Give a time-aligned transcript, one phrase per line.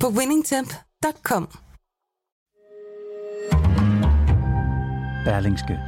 [0.00, 1.48] på winningtemp.com.
[5.24, 5.78] Berlingske.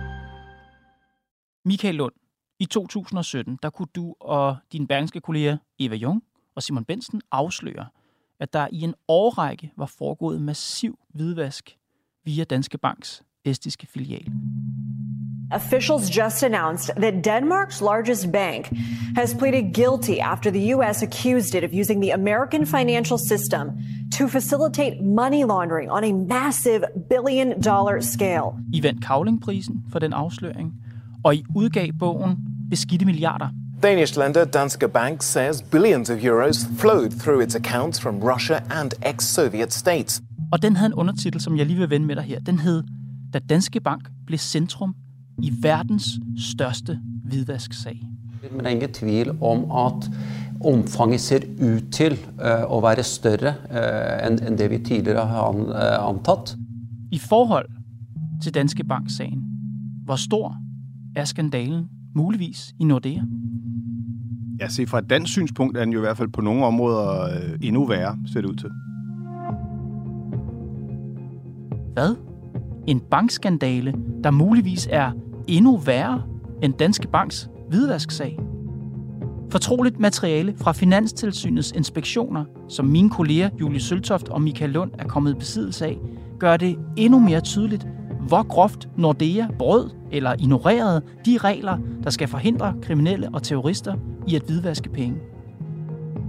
[1.65, 2.13] Michael Lund,
[2.59, 6.23] i 2017, der kunne du og dine berlingske kolleger Eva Jung
[6.55, 7.89] og Simon Bensen afsløre,
[8.41, 11.79] at der i en årrække var foregået massiv hvidvask
[12.25, 14.33] via Danske Banks estiske filial.
[15.51, 18.69] Officials just announced that Denmark's largest bank
[19.17, 21.03] has pleaded guilty after the U.S.
[21.03, 23.71] accused it of using the American financial system
[24.11, 28.59] to facilitate money laundering on a massive billion dollar scale.
[28.73, 30.75] I vandt Kavlingprisen for den afsløring,
[31.25, 32.37] og I udgav bogen
[32.71, 33.49] Beskidte milliarder.
[33.83, 38.91] Danish lender Danske Bank says billions of euros flowed through its accounts from Russia and
[39.07, 40.23] ex-Soviet states.
[40.53, 42.41] Og den havde en undertitel, som jeg lige vil vende med dig her.
[42.41, 42.83] Den hed,
[43.33, 44.95] Da Danske Bank blev centrum
[45.43, 48.03] i verdens største hvidvasksag.
[48.51, 50.11] Men det er ingen tvil om, at
[50.65, 56.09] omfanget ser ud til uh, at være større uh, end, det vi tidligere har uh,
[56.09, 56.59] antaget.
[57.11, 57.67] I forhold
[58.43, 59.43] til Danske Bank-sagen,
[60.05, 60.57] hvor stor
[61.17, 63.21] er skandalen muligvis i Nordea?
[64.61, 67.23] Ja, se fra et dansk synspunkt er den jo i hvert fald på nogle områder
[67.23, 68.71] øh, endnu værre, ser det ud til.
[71.93, 72.17] Hvad?
[72.87, 73.95] En bankskandale,
[74.25, 75.13] der muligvis er
[75.49, 76.23] endnu værre
[76.63, 78.39] end Danske Banks hvidvasksag?
[79.51, 85.31] Fortroligt materiale fra Finanstilsynets inspektioner, som mine kolleger Julie Søltoft og Michael Lund er kommet
[85.31, 85.99] i besiddelse af,
[86.39, 87.87] gør det endnu mere tydeligt,
[88.29, 93.95] hvor groft Nordea brød eller ignorerede de regler, der skal forhindre kriminelle og terrorister
[94.27, 95.17] i at hvidvaske penge.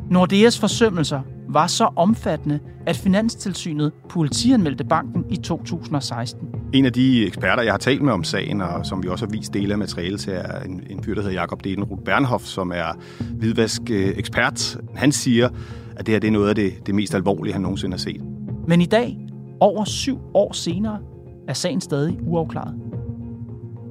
[0.09, 6.58] Nordeas forsømmelser var så omfattende, at Finanstilsynet politianmeldte banken i 2016.
[6.73, 9.31] En af de eksperter, jeg har talt med om sagen, og som vi også har
[9.31, 12.71] vist dele af materialet til, er en, en fyr, der hedder Jakob Dedenruth Bernhoff, som
[12.75, 14.75] er hvidvask-ekspert.
[14.75, 15.49] Eh, han siger,
[15.95, 18.21] at det her det er noget af det, det mest alvorlige, han nogensinde har set.
[18.67, 19.17] Men i dag,
[19.59, 20.99] over syv år senere,
[21.47, 22.75] er sagen stadig uafklaret.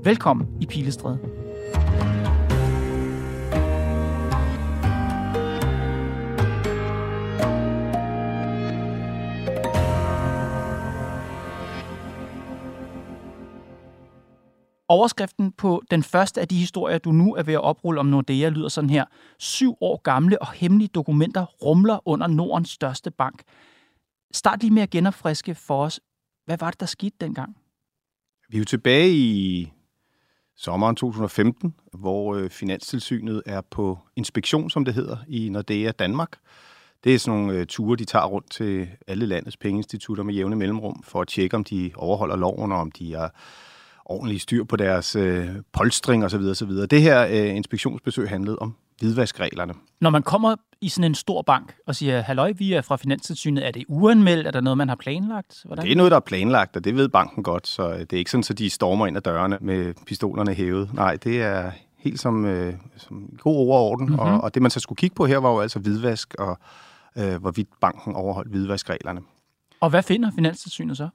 [0.05, 1.19] Velkommen i Pilestræde.
[14.91, 18.49] Overskriften på den første af de historier, du nu er ved at oprulle om Nordea,
[18.49, 19.05] lyder sådan her.
[19.39, 23.43] Syv år gamle og hemmelige dokumenter rumler under Nordens største bank.
[24.33, 26.01] Start lige med at genopfriske for os.
[26.47, 27.57] Hvad var det, der skete dengang?
[28.49, 29.73] Vi er jo tilbage i
[30.57, 36.39] sommeren 2015, hvor øh, Finanstilsynet er på inspektion, som det hedder, i Nordea Danmark.
[37.05, 40.57] Det er sådan nogle øh, ture, de tager rundt til alle landets pengeinstitutter med jævne
[40.57, 43.29] mellemrum, for at tjekke, om de overholder loven, og om de er
[44.09, 46.41] ordentligt styr på deres øh, polstring osv.
[46.41, 46.71] osv.
[46.71, 49.75] Det her øh, inspektionsbesøg handlede om hvidvaskreglerne.
[50.01, 53.67] Når man kommer i sådan en stor bank og siger, halløj, vi er fra Finanstilsynet,
[53.67, 54.47] er det uanmeldt?
[54.47, 55.63] Er der noget, man har planlagt?
[55.65, 55.85] Hvordan?
[55.85, 58.31] Det er noget, der er planlagt, og det ved banken godt, så det er ikke
[58.31, 60.95] sådan, at de stormer ind ad dørene med pistolerne hævet.
[60.95, 64.21] Nej, det er helt som, øh, som god overorden, mm-hmm.
[64.21, 66.59] og, og det man så skulle kigge på her var jo altså hvidvask, og
[67.17, 69.21] øh, hvorvidt banken overholdt hvidvaskreglerne.
[69.81, 71.09] Og hvad finder Finanstilsynet så?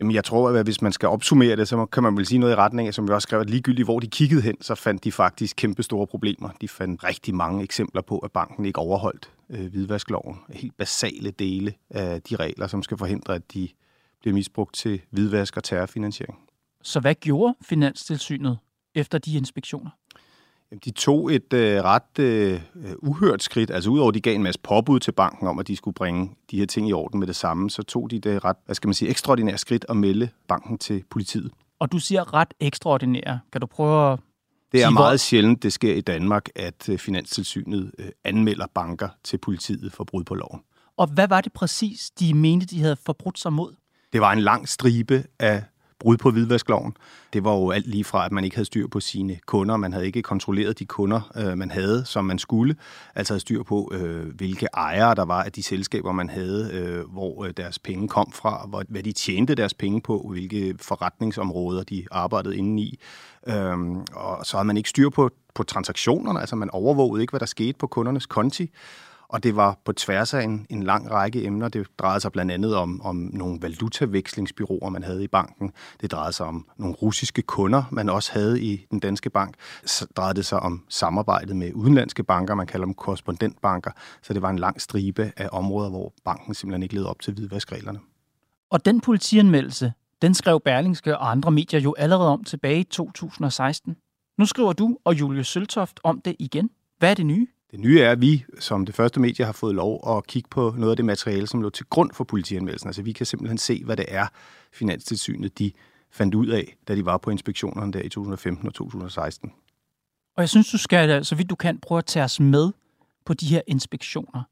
[0.00, 2.52] Jamen, jeg tror, at hvis man skal opsummere det, så kan man vel sige noget
[2.52, 5.04] i retning af, som vi også skrev, at ligegyldigt hvor de kiggede hen, så fandt
[5.04, 6.50] de faktisk kæmpe store problemer.
[6.60, 10.36] De fandt rigtig mange eksempler på, at banken ikke overholdt øh, hvidvaskloven.
[10.50, 13.68] Helt basale dele af de regler, som skal forhindre, at de
[14.20, 16.38] bliver misbrugt til hvidvask og terrorfinansiering.
[16.82, 18.58] Så hvad gjorde Finanstilsynet
[18.94, 19.90] efter de inspektioner?
[20.84, 22.60] De tog et øh, ret øh,
[22.98, 25.76] uhørt skridt, altså udover at de gav en masse påbud til banken om, at de
[25.76, 28.56] skulle bringe de her ting i orden med det samme, så tog de det ret,
[28.66, 31.50] hvad skal man sige, ekstraordinære skridt at melde banken til politiet.
[31.78, 33.40] Og du siger ret ekstraordinære.
[33.52, 34.18] Kan du prøve at
[34.72, 39.38] det er meget sjældent, det sker i Danmark, at øh, Finanstilsynet øh, anmelder banker til
[39.38, 40.60] politiet for brud på loven.
[40.96, 43.74] Og hvad var det præcis, de mente, de havde forbrudt sig mod?
[44.12, 45.64] Det var en lang stribe af
[46.00, 46.96] brud på hvidvaskloven.
[47.32, 49.92] Det var jo alt lige fra, at man ikke havde styr på sine kunder, man
[49.92, 52.76] havde ikke kontrolleret de kunder, øh, man havde, som man skulle,
[53.14, 57.10] altså havde styr på, øh, hvilke ejere der var af de selskaber, man havde, øh,
[57.12, 61.82] hvor øh, deres penge kom fra, hvor, hvad de tjente deres penge på, hvilke forretningsområder
[61.82, 62.98] de arbejdede inde i.
[63.46, 67.40] Øhm, og så havde man ikke styr på, på transaktionerne, altså man overvågede ikke, hvad
[67.40, 68.70] der skete på kundernes konti,
[69.32, 71.68] og det var på tværs af en, en lang række emner.
[71.68, 75.72] Det drejede sig blandt andet om, om nogle valutavekslingsbyråer, man havde i banken.
[76.00, 79.54] Det drejede sig om nogle russiske kunder, man også havde i den danske bank.
[79.84, 83.90] Så drejede det sig om samarbejdet med udenlandske banker, man kalder dem korrespondentbanker.
[84.22, 87.34] Så det var en lang stribe af områder, hvor banken simpelthen ikke levede op til
[87.34, 87.98] hvidvaskreglerne.
[88.70, 89.92] Og den politianmeldelse,
[90.22, 93.96] den skrev Berlingske og andre medier jo allerede om tilbage i 2016.
[94.38, 96.70] Nu skriver du og Julius Søltoft om det igen.
[96.98, 97.46] Hvad er det nye?
[97.70, 100.74] Det nye er, at vi som det første medie har fået lov at kigge på
[100.78, 102.88] noget af det materiale, som lå til grund for politianmeldelsen.
[102.88, 104.26] Altså vi kan simpelthen se, hvad det er,
[104.72, 105.72] Finanstilsynet de
[106.10, 109.52] fandt ud af, da de var på inspektionerne der i 2015 og 2016.
[110.36, 112.72] Og jeg synes, du skal, så vidt du kan, prøve at tage os med
[113.24, 114.42] på de her inspektioner.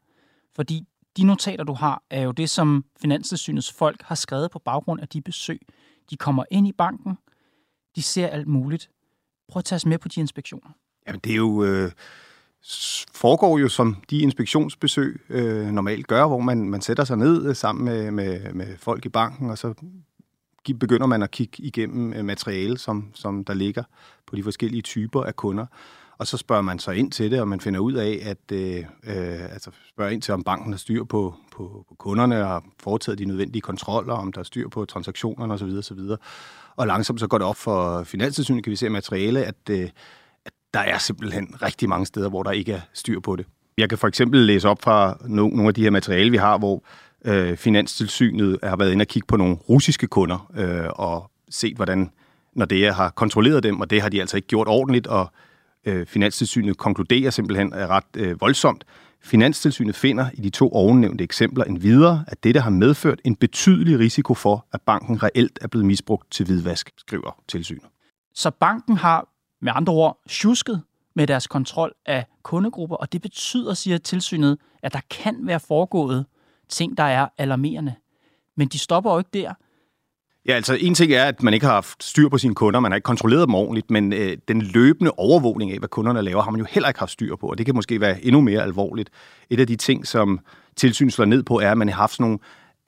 [0.55, 0.85] Fordi
[1.17, 5.09] de notater, du har, er jo det, som Finanstilsynets folk har skrevet på baggrund af
[5.09, 5.61] de besøg.
[6.11, 7.19] De kommer ind i banken,
[7.97, 8.91] de ser alt muligt.
[9.49, 10.70] Prøv at tage os med på de inspektioner.
[11.06, 11.65] Jamen, det er jo...
[11.65, 11.93] Øh
[13.14, 17.56] foregår jo som de inspektionsbesøg øh, normalt gør, hvor man, man sætter sig ned øh,
[17.56, 19.75] sammen med, med, med folk i banken, og så
[20.81, 23.82] begynder man at kigge igennem øh, materiale, som, som der ligger
[24.26, 25.66] på de forskellige typer af kunder.
[26.19, 28.78] Og så spørger man så ind til det, og man finder ud af, at øh,
[29.05, 32.64] øh, altså spørger ind til, om banken har styr på, på, på kunderne og har
[32.81, 35.69] foretaget de nødvendige kontroller, om der er styr på transaktionerne osv.
[35.78, 35.99] osv.
[36.76, 39.90] Og langsomt så går det op for Finanstilsynet, kan vi se materiale, at, øh,
[40.75, 43.47] der er simpelthen rigtig mange steder, hvor der ikke er styr på det.
[43.79, 46.85] Jeg kan for eksempel læse op fra nogle af de her materiale, vi har, hvor
[47.25, 52.11] øh, Finanstilsynet har været inde og kigge på nogle russiske kunder øh, og set, hvordan
[52.56, 55.32] når det har kontrolleret dem, og det har de altså ikke gjort ordentligt, og
[55.85, 58.85] øh, Finanstilsynet konkluderer simpelthen ret øh, voldsomt.
[59.23, 63.99] Finanstilsynet finder i de to ovennævnte eksempler en videre, at dette har medført en betydelig
[63.99, 67.85] risiko for, at banken reelt er blevet misbrugt til hvidvask, skriver tilsynet.
[68.35, 69.29] Så banken har
[69.60, 70.82] med andre ord tjusket
[71.14, 76.26] med deres kontrol af kundegrupper, og det betyder, siger tilsynet, at der kan være foregået
[76.69, 77.94] ting, der er alarmerende.
[78.56, 79.55] Men de stopper jo ikke der.
[80.46, 82.93] Ja, altså en ting er, at man ikke har haft styr på sine kunder, man
[82.93, 86.50] har ikke kontrolleret dem ordentligt, men øh, den løbende overvågning af, hvad kunderne laver, har
[86.50, 89.10] man jo heller ikke haft styr på, og det kan måske være endnu mere alvorligt.
[89.50, 90.40] Et af de ting, som
[90.76, 92.38] tilsyn slår ned på, er, at man har haft sådan nogle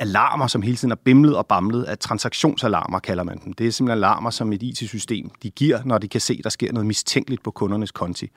[0.00, 3.52] alarmer, som hele tiden er bimlet og bamlet, at transaktionsalarmer kalder man dem.
[3.52, 6.50] Det er simpelthen alarmer, som et IT-system de giver, når de kan se, at der
[6.50, 8.29] sker noget mistænkeligt på kundernes konti.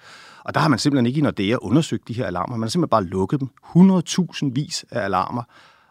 [0.44, 2.56] Og der har man simpelthen ikke i Nordea undersøgt de her alarmer.
[2.56, 3.50] Man har simpelthen bare lukket dem.
[3.75, 5.44] 100.000 vis af alarmer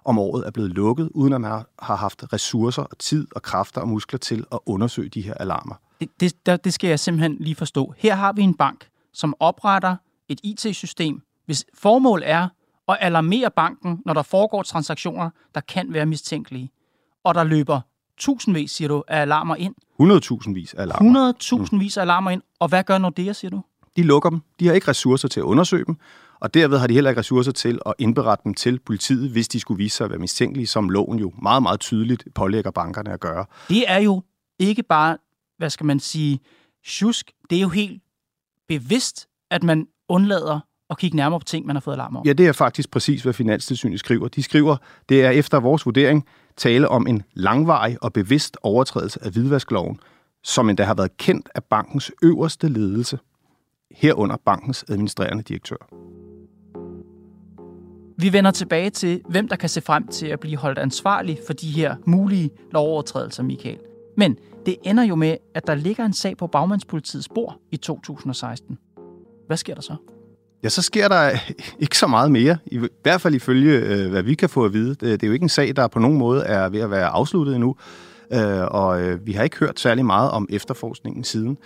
[0.04, 3.80] om året er blevet lukket, uden at man har haft ressourcer og tid og kræfter
[3.80, 5.75] og muskler til at undersøge de her alarmer.
[6.00, 7.94] Det, det, det skal jeg simpelthen lige forstå.
[7.96, 9.96] Her har vi en bank, som opretter
[10.28, 12.48] et IT-system, hvis formål er
[12.88, 16.70] at alarmere banken, når der foregår transaktioner, der kan være mistænkelige.
[17.25, 17.81] Og der løber
[18.17, 19.75] tusindvis, siger du, af alarmer ind.
[20.00, 21.32] 100.000 vis af alarmer.
[21.73, 22.43] 100.000 vis af alarmer ind.
[22.61, 23.62] Og hvad gør Nordea, siger du?
[23.96, 24.40] De lukker dem.
[24.61, 25.96] De har ikke ressourcer til at undersøge dem,
[26.40, 29.61] og derved har de heller ikke ressourcer til at indberette dem til politiet, hvis de
[29.61, 33.20] skulle vise sig at være mistænkelige, som loven jo meget, meget tydeligt pålægger bankerne at
[33.20, 33.46] gøre.
[33.69, 34.23] Det er jo
[34.58, 35.19] ikke bare,
[35.58, 36.40] hvad skal man sige,
[36.87, 37.31] tjusk.
[37.50, 38.02] Det er jo helt
[38.69, 40.61] bevidst, at man undlader
[40.92, 42.22] at kigge nærmere på ting, man har fået alarm om.
[42.26, 44.28] Ja, det er faktisk præcis, hvad Finanstilsynet skriver.
[44.28, 44.76] De skriver,
[45.08, 50.00] det er efter vores vurdering tale om en langvarig og bevidst overtrædelse af hvidvaskloven,
[50.42, 53.18] som endda har været kendt af bankens øverste ledelse,
[53.90, 55.76] herunder bankens administrerende direktør.
[58.18, 61.52] Vi vender tilbage til, hvem der kan se frem til at blive holdt ansvarlig for
[61.52, 63.78] de her mulige lovovertrædelser, Michael.
[64.16, 68.78] Men det ender jo med, at der ligger en sag på bagmandspolitiets bord i 2016.
[69.46, 69.96] Hvad sker der så?
[70.62, 71.31] Ja, så sker der
[71.85, 72.59] ikke så meget mere.
[72.66, 74.95] I hvert fald ifølge, øh, hvad vi kan få at vide.
[74.95, 77.54] Det er jo ikke en sag, der på nogen måde er ved at være afsluttet
[77.54, 77.76] endnu.
[78.33, 81.59] Øh, og øh, vi har ikke hørt særlig meget om efterforskningen siden.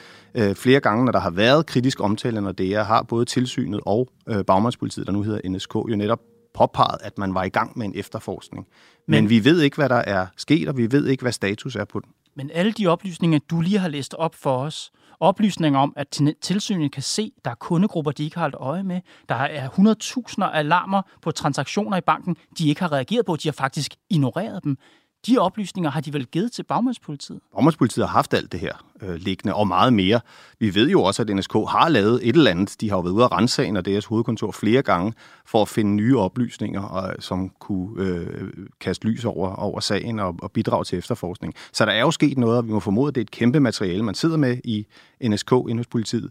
[0.55, 4.09] Flere gange, når der har været kritisk omtale, når det er, har både tilsynet og
[4.47, 6.21] bagmandspolitiet, der nu hedder NSK, jo netop
[6.55, 8.67] påpeget, at man var i gang med en efterforskning.
[9.07, 11.76] Men, Men vi ved ikke, hvad der er sket, og vi ved ikke, hvad status
[11.76, 12.09] er på den.
[12.35, 16.92] Men alle de oplysninger, du lige har læst op for os, oplysninger om, at tilsynet
[16.92, 19.00] kan se, at der er kundegrupper, de ikke har holdt øje med.
[19.28, 23.37] Der er 100.000 alarmer på transaktioner i banken, de ikke har reageret på.
[23.37, 24.78] De har faktisk ignoreret dem.
[25.26, 27.40] De oplysninger har de vel givet til bagmandspolitiet?
[27.54, 30.21] Bagmandspolitiet har haft alt det her øh, liggende, og meget mere.
[30.59, 32.80] Vi ved jo også, at NSK har lavet et eller andet.
[32.80, 35.12] De har jo været ude af renssagen og deres hovedkontor flere gange
[35.47, 40.18] for at finde nye oplysninger, og, øh, som kunne øh, kaste lys over, over sagen
[40.18, 41.54] og, og bidrage til efterforskning.
[41.73, 43.61] Så der er jo sket noget, og vi må formode, at det er et kæmpe
[43.61, 44.87] materiale, man sidder med i
[45.23, 46.30] NSK, inde hos politiet.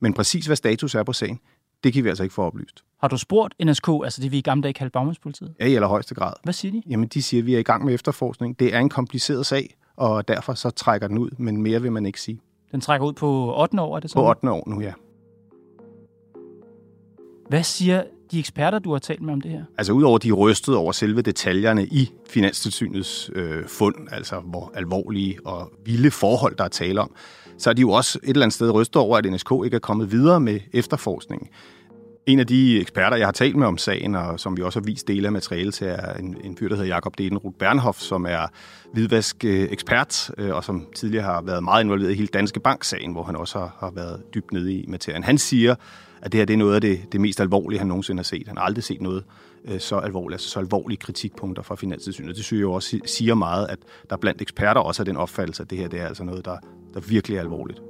[0.00, 1.40] Men præcis hvad status er på sagen,
[1.84, 2.84] det kan vi altså ikke få oplyst.
[3.00, 5.54] Har du spurgt NSK, altså det vi i gamle dage kaldte bagmandspolitiet?
[5.60, 6.32] Ja, i allerhøjeste grad.
[6.42, 6.82] Hvad siger de?
[6.86, 8.58] Jamen, de siger, at vi er i gang med efterforskning.
[8.58, 12.06] Det er en kompliceret sag, og derfor så trækker den ud, men mere vil man
[12.06, 12.40] ikke sige.
[12.72, 13.80] Den trækker ud på 8.
[13.80, 14.14] år, er det så?
[14.14, 14.50] På 8.
[14.50, 14.92] år nu, ja.
[17.48, 18.02] Hvad siger
[18.34, 19.64] de eksperter, du har talt med om det her?
[19.78, 25.72] Altså udover de rystede over selve detaljerne i Finanstilsynets øh, fund, altså hvor alvorlige og
[25.84, 27.10] vilde forhold, der er tale om,
[27.58, 29.80] så er de jo også et eller andet sted rystet over, at NSK ikke er
[29.80, 31.48] kommet videre med efterforskningen.
[32.26, 34.84] En af de eksperter, jeg har talt med om sagen, og som vi også har
[34.84, 38.26] vist dele af materialet til, er en, en fyr, der hedder Jakob Dedenruth Bernhoff, som
[38.28, 38.46] er
[38.92, 43.22] hvidvask-ekspert, øh, øh, og som tidligere har været meget involveret i hele Danske Bank-sagen, hvor
[43.22, 45.22] han også har, har været dybt nede i materien.
[45.22, 45.74] Han siger,
[46.22, 48.48] at det her det er noget af det, det mest alvorlige, han nogensinde har set.
[48.48, 49.24] Han har aldrig set noget
[49.64, 52.36] øh, så alvorligt, altså så alvorlige kritikpunkter fra Finanstilsynet.
[52.36, 53.78] Det synes jeg jo også siger meget, at
[54.10, 56.56] der blandt eksperter også er den opfattelse, at det her det er altså noget, der,
[56.94, 57.80] der virkelig er alvorligt.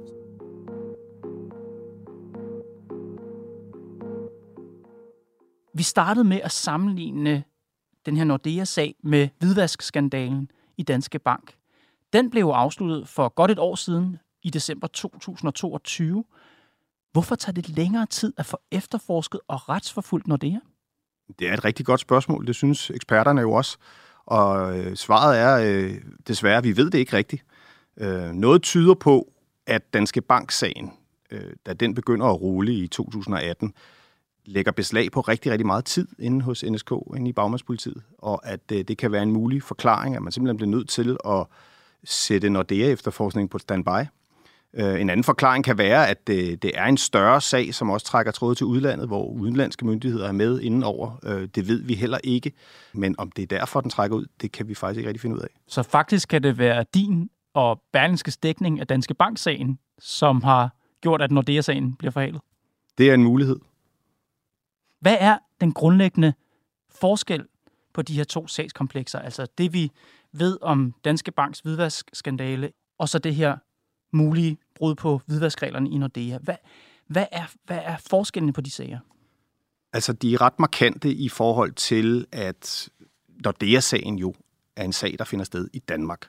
[5.77, 7.43] Vi startede med at sammenligne
[8.05, 11.55] den her Nordea-sag med hvidvaskskandalen i Danske Bank.
[12.13, 16.23] Den blev afsluttet for godt et år siden, i december 2022.
[17.11, 20.57] Hvorfor tager det længere tid at få efterforsket og retsforfulgt Nordea?
[21.39, 22.47] Det er et rigtig godt spørgsmål.
[22.47, 23.77] Det synes eksperterne jo også.
[24.25, 27.45] Og øh, svaret er øh, desværre, at vi ved det ikke rigtigt.
[27.97, 29.33] Øh, noget tyder på,
[29.67, 30.91] at Danske Bank-sagen,
[31.31, 33.73] øh, da den begynder at rulle i 2018,
[34.45, 38.71] lægger beslag på rigtig, rigtig meget tid inde hos NSK, inde i bagmandspolitiet, og at
[38.71, 41.45] øh, det kan være en mulig forklaring, at man simpelthen bliver nødt til at
[42.03, 44.07] sætte Nordea-efterforskning på standby.
[44.73, 48.05] Øh, en anden forklaring kan være, at det, det er en større sag, som også
[48.05, 51.19] trækker tråd til udlandet, hvor udenlandske myndigheder er med indenover.
[51.23, 52.51] Øh, det ved vi heller ikke,
[52.93, 55.35] men om det er derfor, den trækker ud, det kan vi faktisk ikke rigtig finde
[55.35, 55.47] ud af.
[55.67, 61.21] Så faktisk kan det være din og Berlingske dækning af Danske Bank-sagen, som har gjort,
[61.21, 62.41] at Nordea-sagen bliver forhalet?
[62.97, 63.59] Det er en mulighed.
[65.05, 66.33] Hvad er den grundlæggende
[66.89, 67.45] forskel
[67.93, 69.19] på de her to sagskomplekser?
[69.19, 69.91] Altså det, vi
[70.33, 73.57] ved om Danske Banks hvidvaskskandale, og så det her
[74.13, 76.37] mulige brud på hvidvaskreglerne i Nordea.
[76.37, 76.55] Hvad,
[77.07, 78.99] hvad, er, hvad er forskellen på de sager?
[79.93, 82.89] Altså, de er ret markante i forhold til, at
[83.43, 84.33] Nordea-sagen jo
[84.75, 86.27] er en sag, der finder sted i Danmark.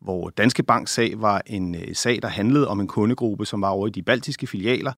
[0.00, 3.68] Hvor Danske Banks sag var en øh, sag, der handlede om en kundegruppe, som var
[3.68, 4.92] over i de baltiske filialer.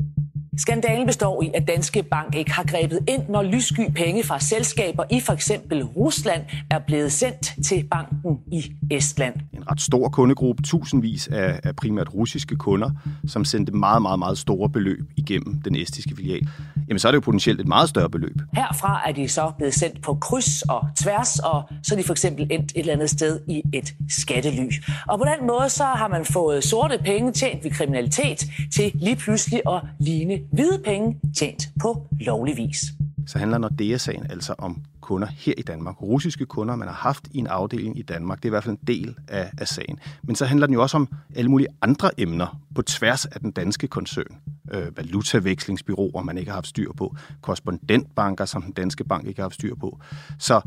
[0.59, 5.05] Skandalen består i, at Danske Bank ikke har grebet ind, når lyssky penge fra selskaber
[5.11, 9.35] i for eksempel Rusland er blevet sendt til banken i Estland.
[9.53, 12.91] En ret stor kundegruppe, tusindvis af, af primært russiske kunder,
[13.27, 16.49] som sendte meget, meget, meget store beløb igennem den estiske filial.
[16.89, 18.37] Jamen så er det jo potentielt et meget større beløb.
[18.55, 22.15] Herfra er de så blevet sendt på kryds og tværs, og så er de for
[22.15, 24.73] eksempel endt et eller andet sted i et skattely.
[25.09, 29.17] Og på den måde så har man fået sorte penge tjent ved kriminalitet til lige
[29.17, 32.85] pludselig at ligne hvide penge tjent på lovlig vis.
[33.27, 36.03] Så handler Nordea-sagen altså om kunder her i Danmark.
[36.03, 38.39] Russiske kunder, man har haft i en afdeling i Danmark.
[38.39, 39.99] Det er i hvert fald en del af, af sagen.
[40.23, 43.51] Men så handler den jo også om alle mulige andre emner på tværs af den
[43.51, 44.37] danske koncern.
[44.73, 47.17] Øh, valutavekslingsbyråer, man ikke har haft styr på.
[47.41, 50.01] Korrespondentbanker, som den danske bank ikke har haft styr på.
[50.39, 50.61] Så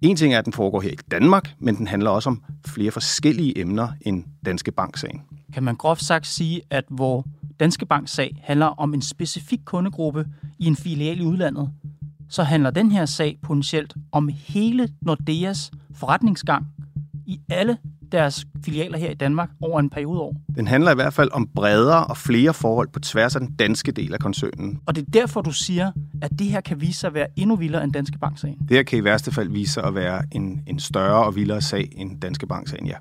[0.00, 2.90] en ting er, at den foregår her i Danmark, men den handler også om flere
[2.90, 5.22] forskellige emner end Danske Bank-sagen.
[5.52, 7.26] Kan man groft sagt sige, at hvor
[7.60, 10.26] Danske Banks sag handler om en specifik kundegruppe
[10.58, 11.70] i en filial i udlandet,
[12.28, 16.66] så handler den her sag potentielt om hele Nordeas forretningsgang
[17.26, 17.78] i alle
[18.12, 20.36] deres filialer her i Danmark over en periode år.
[20.56, 23.92] Den handler i hvert fald om bredere og flere forhold på tværs af den danske
[23.92, 24.80] del af koncernen.
[24.86, 27.56] Og det er derfor, du siger, at det her kan vise sig at være endnu
[27.56, 28.58] vildere end Danske Bank-sagen.
[28.68, 31.60] Det her kan i værste fald vise sig at være en, en større og vildere
[31.60, 32.96] sag end Danske Bank-sagen, ja.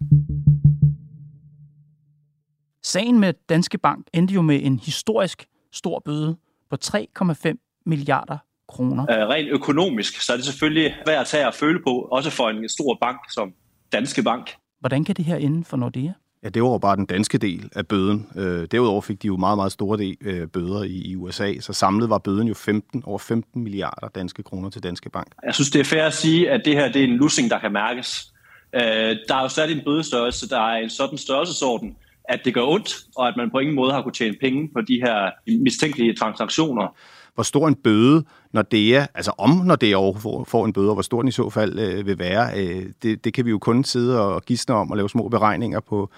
[2.84, 6.38] Sagen med Danske Bank endte jo med en historisk stor bøde
[6.70, 8.38] på 3,5 milliarder
[8.70, 9.04] kroner.
[9.04, 12.50] Uh, rent økonomisk, så er det selvfølgelig værd at tage og føle på, også for
[12.50, 13.54] en stor bank som
[13.92, 14.56] Danske Bank.
[14.80, 16.12] Hvordan kan det her ende for Nordea?
[16.44, 18.28] Ja, det var bare den danske del af bøden.
[18.36, 21.74] Øh, derudover fik de jo meget, meget store del, øh, bøder i, i USA, så
[21.74, 25.28] samlet var bøden jo 15, over 15 milliarder danske kroner til Danske Bank.
[25.46, 27.60] Jeg synes, det er fair at sige, at det her det er en lussing, der
[27.60, 28.34] kan mærkes.
[28.76, 28.82] Øh,
[29.28, 31.96] der er jo sat en bødestørrelse, der er en sådan størrelsesorden,
[32.30, 34.82] at det gør ondt, og at man på ingen måde har kunne tjene penge på
[34.82, 35.30] de her
[35.64, 36.96] mistænkelige transaktioner.
[37.36, 40.90] Hvor stor en bøde, når det er, altså om når det er får en bøde,
[40.90, 43.50] og hvor stor den i så fald øh, vil være, øh, det, det kan vi
[43.50, 46.10] jo kun sidde og gisne om og lave små beregninger på,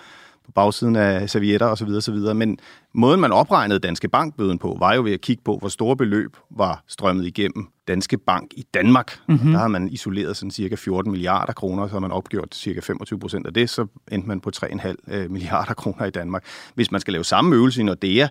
[0.52, 1.88] på bagsiden af servietter osv.
[1.88, 2.16] osv.
[2.36, 2.60] Men
[2.94, 6.38] måden, man opregnede Danske Bankbøden på, var jo ved at kigge på, hvor store beløb
[6.50, 9.20] var strømmet igennem Danske Bank i Danmark.
[9.28, 9.52] Mm-hmm.
[9.52, 13.20] Der har man isoleret sådan cirka 14 milliarder kroner, så har man opgjort cirka 25
[13.20, 16.46] procent af det, så endte man på 3,5 øh, milliarder kroner i Danmark.
[16.76, 18.28] Hvis man skal lave samme øvelse i Nordea,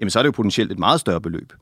[0.00, 1.52] jamen så er det jo potentielt et meget større beløb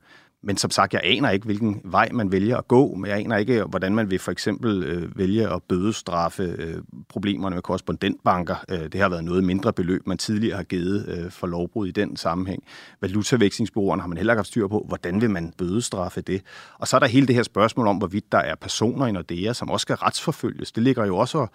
[0.47, 3.37] men som sagt, jeg aner ikke, hvilken vej man vælger at gå, men jeg aner
[3.37, 6.75] ikke, hvordan man vil for eksempel øh, vælge at bødestraffe øh,
[7.09, 8.55] problemerne med korrespondentbanker.
[8.69, 11.91] Øh, det har været noget mindre beløb, man tidligere har givet øh, for lovbrud i
[11.91, 12.63] den sammenhæng.
[13.01, 14.85] Valutavekslingsbrugerne har man heller ikke haft styr på.
[14.87, 16.41] Hvordan vil man bødestraffe det?
[16.79, 19.53] Og så er der hele det her spørgsmål om, hvorvidt der er personer i Nordea,
[19.53, 20.71] som også skal retsforfølges.
[20.71, 21.49] Det ligger jo også og,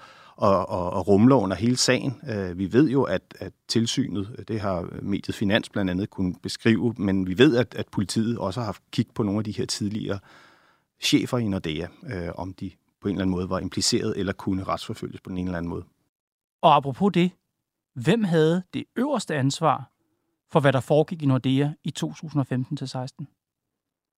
[0.49, 2.21] og, og rumler under hele sagen.
[2.29, 6.95] Øh, vi ved jo, at, at tilsynet, det har mediet Finans blandt andet kunne beskrive,
[6.99, 9.67] men vi ved, at, at politiet også har haft kig på nogle af de her
[9.67, 10.19] tidligere
[11.01, 12.71] chefer i Nordea, øh, om de
[13.01, 15.71] på en eller anden måde var impliceret eller kunne retsforfølges på den en eller anden
[15.71, 15.85] måde.
[16.63, 17.31] Og apropos det,
[17.95, 19.91] hvem havde det øverste ansvar
[20.51, 23.42] for, hvad der foregik i Nordea i 2015-16?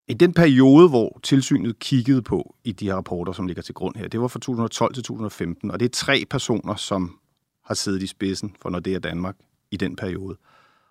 [0.08, 3.96] I den periode, hvor tilsynet kiggede på i de her rapporter, som ligger til grund
[3.96, 7.18] her, det var fra 2012 til 2015, og det er tre personer, som
[7.64, 9.36] har siddet i spidsen for Nordea Danmark
[9.70, 10.36] i den periode.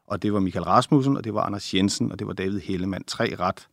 [0.08, 3.04] Og det var Michael Rasmussen, og det var Anders Jensen, og det var David Hellemann.
[3.04, 3.68] Tre ret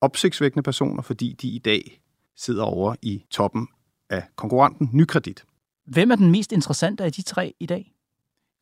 [0.00, 2.00] opsigtsvækkende personer, fordi de i dag
[2.36, 3.68] sidder over i toppen
[4.10, 5.44] af konkurrenten Nykredit.
[5.86, 7.95] Hvem er den mest interessante af de tre i dag?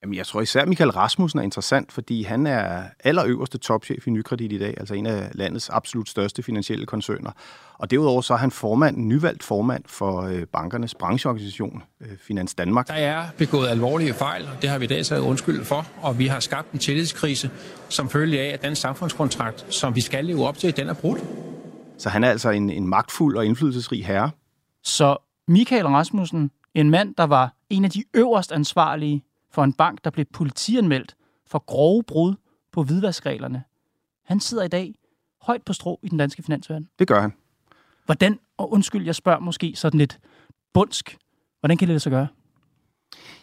[0.05, 4.53] Jamen, jeg tror især Michael Rasmussen er interessant, fordi han er allerøverste topchef i Nykredit
[4.53, 7.31] i dag, altså en af landets absolut største finansielle koncerner.
[7.79, 12.89] Og derudover så er han formand, nyvalgt formand for øh, bankernes brancheorganisation, øh, Finans Danmark.
[12.89, 16.27] Der er begået alvorlige fejl, det har vi i dag så undskyld for, og vi
[16.27, 17.51] har skabt en tillidskrise,
[17.89, 21.21] som følge af, at den samfundskontrakt, som vi skal leve op til, den er brudt.
[21.99, 24.31] Så han er altså en, en magtfuld og indflydelsesrig herre.
[24.83, 25.17] Så
[25.49, 29.23] Michael Rasmussen, en mand, der var en af de øverst ansvarlige
[29.55, 32.35] for en bank, der blev politianmeldt for grove brud
[32.73, 33.65] på hvidvaskreglerne.
[34.25, 34.95] Han sidder i dag
[35.43, 36.89] højt på strå i den danske finansverden.
[36.99, 37.33] Det gør han.
[38.05, 40.19] Hvordan, og undskyld, jeg spørger måske sådan lidt
[40.73, 41.17] bundsk,
[41.61, 42.27] hvordan kan det lade sig gøre?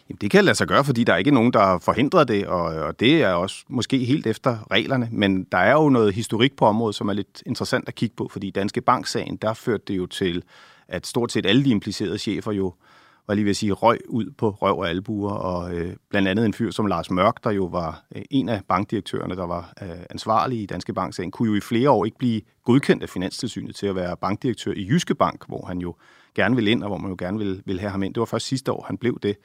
[0.08, 2.62] Jamen, det kan lade sig gøre, fordi der er ikke nogen, der forhindrer det, og,
[2.64, 5.08] og det er også måske helt efter reglerne.
[5.12, 8.28] Men der er jo noget historik på området, som er lidt interessant at kigge på,
[8.28, 10.42] fordi Danske Bank-sagen, der førte det jo til,
[10.88, 12.74] at stort set alle de implicerede chefer jo
[13.26, 16.46] var lige ved at sige, røg ud på røv og albuer, og øh, blandt andet
[16.46, 19.88] en fyr som Lars Mørk, der jo var øh, en af bankdirektørerne, der var øh,
[20.10, 23.76] ansvarlig i Danske Bank, sagen, kunne jo i flere år ikke blive godkendt af Finanstilsynet
[23.76, 25.94] til at være bankdirektør i Jyske Bank, hvor han jo
[26.34, 28.14] gerne ville ind, og hvor man jo gerne ville, ville have ham ind.
[28.14, 29.36] Det var først sidste år, han blev det.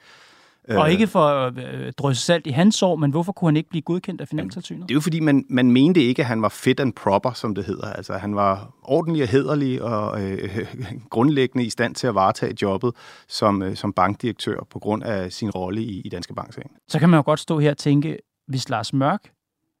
[0.70, 0.92] Og øh.
[0.92, 3.82] ikke for at øh, drysse salt i hans år, men hvorfor kunne han ikke blive
[3.82, 4.82] godkendt af Finanstilsynet?
[4.82, 7.54] Det er jo fordi, man, man mente ikke, at han var fit and proper, som
[7.54, 7.92] det hedder.
[7.92, 10.66] Altså, han var ordentlig og hederlig og øh,
[11.10, 12.92] grundlæggende i stand til at varetage jobbet
[13.28, 16.58] som, øh, som bankdirektør på grund af sin rolle i, i Danske Bank.
[16.88, 19.30] Så kan man jo godt stå her og tænke, hvis Lars Mørk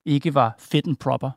[0.06, 1.30] ikke var fit and proper,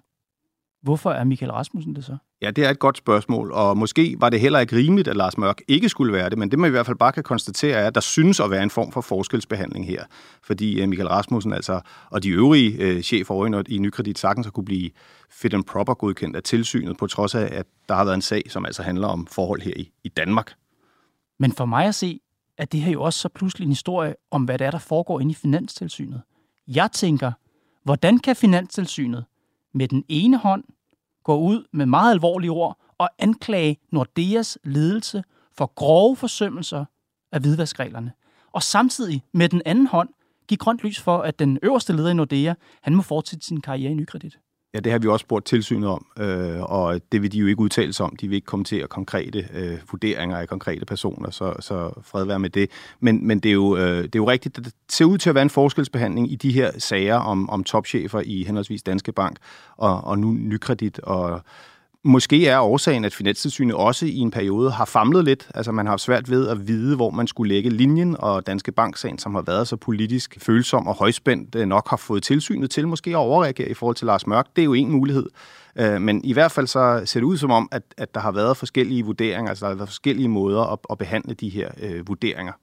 [0.84, 2.18] hvorfor er Michael Rasmussen det så?
[2.42, 5.38] Ja, det er et godt spørgsmål, og måske var det heller ikke rimeligt, at Lars
[5.38, 7.88] Mørk ikke skulle være det, men det man i hvert fald bare kan konstatere er,
[7.88, 10.04] at der synes at være en form for forskelsbehandling her,
[10.44, 14.66] fordi øh, Michael Rasmussen altså, og de øvrige øh, chefer i Nykredit sagtens har kunne
[14.66, 14.90] blive
[15.30, 18.44] fit and proper godkendt af tilsynet, på trods af, at der har været en sag,
[18.50, 20.54] som altså handler om forhold her i, i Danmark.
[21.40, 22.20] Men for mig at se,
[22.58, 25.20] at det her jo også så pludselig en historie om, hvad det er, der foregår
[25.20, 26.22] inde i Finanstilsynet.
[26.68, 27.32] Jeg tænker,
[27.84, 29.26] hvordan kan Finanstilsynet
[29.74, 30.64] med den ene hånd
[31.24, 35.24] går ud med meget alvorlige ord og anklage Nordeas ledelse
[35.58, 36.86] for grove forsømmelser
[37.32, 38.12] af hvidvaskreglerne.
[38.52, 40.10] Og samtidig med den anden hånd
[40.48, 43.92] give grønt lys for, at den øverste leder i Nordea, han må fortsætte sin karriere
[43.92, 44.40] i Nykredit.
[44.74, 47.60] Ja, det har vi også spurgt tilsynet om, øh, og det vil de jo ikke
[47.60, 48.16] udtale sig om.
[48.16, 52.50] De vil ikke kommentere konkrete øh, vurderinger af konkrete personer, så, så fred være med
[52.50, 52.72] det.
[53.00, 55.36] Men, men det, er jo, øh, det er jo rigtigt, det ser ud til at
[55.36, 59.38] være en forskelsbehandling i de her sager om, om topchefer i henholdsvis Danske Bank
[59.78, 61.42] og, og nu Nykredit og
[62.04, 65.48] Måske er årsagen, at Finanstilsynet også i en periode har famlet lidt.
[65.56, 69.18] Altså man har svært ved at vide, hvor man skulle lægge linjen, og Danske Bank-sagen,
[69.18, 73.10] som har været så politisk følsom og højspændt, øh, nok har fået tilsynet til måske
[73.10, 74.48] at overreagere i forhold til Lars Mørk.
[74.56, 75.30] Det er jo en mulighed.
[75.76, 78.32] Øh, men i hvert fald så ser det ud som om, at, at der har
[78.32, 82.08] været forskellige vurderinger, altså der har været forskellige måder at, at behandle de her øh,
[82.08, 82.54] vurderinger.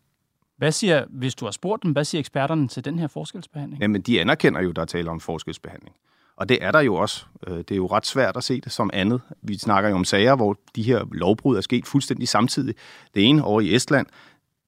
[0.56, 3.82] Hvad siger, hvis du har spurgt dem, hvad siger eksperterne til den her forskelsbehandling?
[3.82, 5.96] Jamen, de anerkender jo, der er tale om forskelsbehandling.
[6.38, 7.24] Og det er der jo også.
[7.46, 9.20] Øh, det er jo ret svært at se det som andet.
[9.42, 12.74] Vi snakker jo om sager, hvor de her lovbrud er sket fuldstændig samtidig.
[13.14, 14.06] Det ene over i Estland,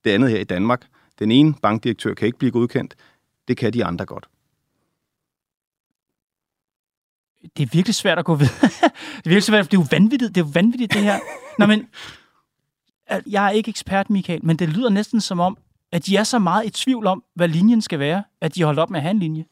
[0.05, 0.87] det andet her i Danmark.
[1.19, 2.95] Den ene bankdirektør kan ikke blive godkendt.
[3.49, 4.29] Det kan de andre godt.
[7.57, 8.49] Det er virkelig svært at gå ved.
[9.17, 11.19] det er virkelig svært, det er jo vanvittigt, det er jo vanvittigt det her.
[11.59, 11.89] Nå, men
[13.27, 15.59] jeg er ikke ekspert, Michael, men det lyder næsten som om,
[15.93, 18.79] at de er så meget i tvivl om, hvad linjen skal være, at de holdt
[18.79, 19.45] op med at have en linje.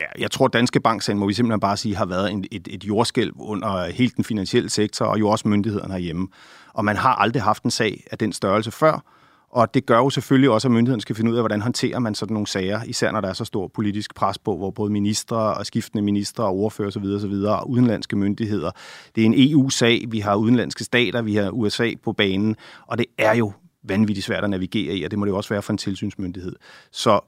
[0.00, 2.68] Ja, jeg tror, at Danske Bank, må vi simpelthen bare sige, har været en, et,
[2.70, 6.28] et jordskælv under hele den finansielle sektor, og jo også myndighederne herhjemme.
[6.74, 9.04] Og man har aldrig haft en sag af den størrelse før,
[9.50, 12.14] Og det gør jo selvfølgelig også, at myndighederne skal finde ud af, hvordan håndterer man
[12.14, 15.36] sådan nogle sager, især når der er så stor politisk pres på, hvor både ministre
[15.36, 17.04] og skiftende ministre og ordfører osv.
[17.04, 17.32] osv.
[17.32, 18.70] og udenlandske myndigheder.
[19.14, 23.06] Det er en EU-sag, vi har udenlandske stater, vi har USA på banen, og det
[23.18, 25.72] er jo vanvittigt svært at navigere i, og det må det jo også være for
[25.72, 26.56] en tilsynsmyndighed.
[26.92, 27.20] Så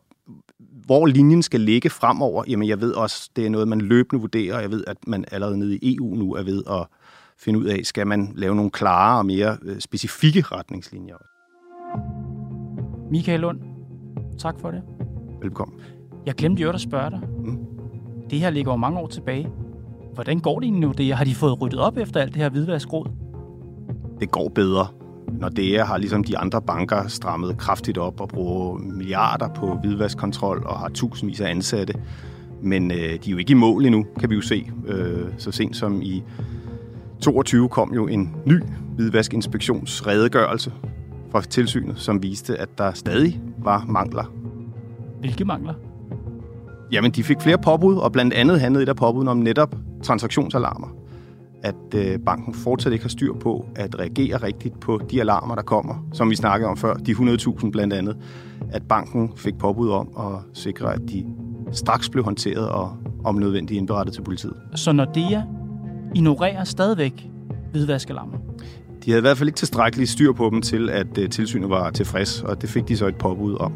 [0.87, 4.61] hvor linjen skal ligge fremover, jamen jeg ved også, det er noget, man løbende vurderer,
[4.61, 6.87] jeg ved, at man allerede nede i EU nu er ved at
[7.39, 11.17] finde ud af, skal man lave nogle klare og mere øh, specifikke retningslinjer.
[13.11, 13.61] Michael Lund,
[14.39, 14.83] tak for det.
[15.43, 15.81] Velkommen.
[16.27, 17.21] Jeg glemte jo at spørge dig.
[17.45, 17.59] Mm.
[18.31, 19.49] Det her ligger jo mange år tilbage.
[20.15, 21.15] Hvordan går det nu det?
[21.15, 23.07] Har de fået ryddet op efter alt det her hvidvaskråd?
[24.21, 24.87] Det går bedre.
[25.43, 30.63] Når det har ligesom de andre banker strammet kraftigt op og bruger milliarder på hvidvaskkontrol
[30.67, 31.95] og har tusindvis af ansatte.
[32.63, 34.71] Men øh, de er jo ikke i mål endnu, kan vi jo se.
[34.87, 36.23] Øh, så sent som i
[37.21, 38.63] 22 kom jo en ny
[38.97, 40.73] hvidvaskinspektionsredegørelse
[41.33, 44.33] fra tilsynet, som viste, at der stadig var mangler.
[45.21, 45.75] Hvilke mangler?
[46.93, 51.02] Jamen, de fik flere påbud, og blandt andet handlede et af påbudene om netop transaktionsalarmer.
[51.63, 55.63] At øh, banken fortsat ikke har styr på at reagere rigtigt på de alarmer, der
[55.63, 58.17] kommer, som vi snakkede om før, de 100.000 blandt andet.
[58.73, 61.27] At banken fik påbud om at sikre, at de
[61.73, 64.55] straks blev håndteret og om nødvendigt indberettet til politiet.
[64.75, 65.43] Så Nordea
[66.15, 67.29] ignorerer stadigvæk
[67.71, 68.39] hvidvaskalarmer?
[69.05, 71.91] De havde i hvert fald ikke tilstrækkeligt styr på dem til, at uh, tilsynet var
[71.91, 73.73] tilfreds, og det fik de så et påbud om.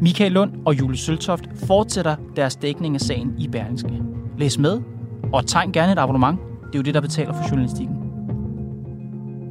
[0.00, 4.02] Michael Lund og Julie Søltoft fortsætter deres dækning af sagen i Berlingske.
[4.38, 4.80] Læs med,
[5.32, 6.38] og tegn gerne et abonnement.
[6.66, 7.96] Det er jo det, der betaler for journalistikken.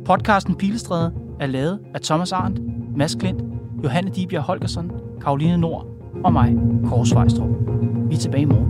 [0.06, 2.60] Podcasten Pilestræde er lavet af Thomas Arndt,
[2.98, 3.41] Mads Klint,
[3.84, 4.91] Johanne Dibjerg Holgersen,
[5.22, 5.88] Karoline Nord
[6.24, 7.50] og mig, Kåre Svejstrup.
[8.10, 8.67] Vi er tilbage i morgen.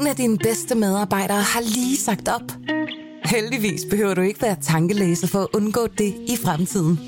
[0.00, 2.52] En af dine bedste medarbejdere har lige sagt op.
[3.24, 7.07] Heldigvis behøver du ikke være tankelæser for at undgå det i fremtiden.